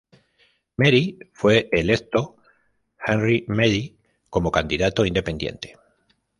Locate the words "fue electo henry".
1.31-3.45